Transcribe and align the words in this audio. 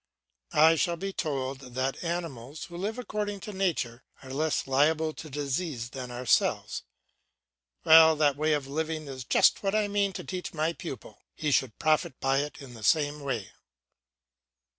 I 0.55 0.77
shall 0.77 0.95
be 0.97 1.13
told 1.13 1.59
that 1.59 2.03
animals, 2.03 2.63
who 2.65 2.75
live 2.75 2.97
according 2.97 3.39
to 3.41 3.53
nature, 3.53 4.03
are 4.23 4.33
less 4.33 4.65
liable 4.65 5.13
to 5.13 5.29
disease 5.29 5.91
than 5.91 6.09
ourselves. 6.09 6.81
Well, 7.83 8.15
that 8.15 8.35
way 8.35 8.53
of 8.53 8.65
living 8.65 9.07
is 9.07 9.23
just 9.23 9.61
what 9.61 9.75
I 9.75 9.87
mean 9.87 10.11
to 10.13 10.23
teach 10.23 10.55
my 10.55 10.73
pupil; 10.73 11.21
he 11.35 11.51
should 11.51 11.77
profit 11.77 12.19
by 12.19 12.39
it 12.39 12.57
in 12.63 12.73
the 12.73 12.81
same 12.81 13.19
way. 13.19 13.51